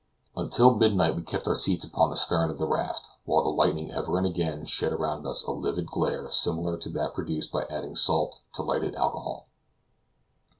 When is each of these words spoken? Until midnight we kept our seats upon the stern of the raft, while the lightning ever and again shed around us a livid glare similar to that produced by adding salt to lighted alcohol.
Until 0.35 0.73
midnight 0.73 1.15
we 1.15 1.21
kept 1.21 1.45
our 1.47 1.53
seats 1.53 1.85
upon 1.85 2.09
the 2.09 2.15
stern 2.17 2.49
of 2.49 2.57
the 2.57 2.65
raft, 2.65 3.05
while 3.25 3.43
the 3.43 3.49
lightning 3.51 3.91
ever 3.91 4.17
and 4.17 4.25
again 4.25 4.65
shed 4.65 4.91
around 4.91 5.27
us 5.27 5.43
a 5.43 5.51
livid 5.51 5.85
glare 5.85 6.31
similar 6.31 6.75
to 6.77 6.89
that 6.89 7.13
produced 7.13 7.51
by 7.51 7.67
adding 7.69 7.95
salt 7.95 8.41
to 8.53 8.63
lighted 8.63 8.95
alcohol. 8.95 9.45